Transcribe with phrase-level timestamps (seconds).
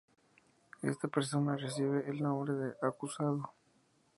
[0.81, 3.53] Esta persona recibe el nombre de acusado.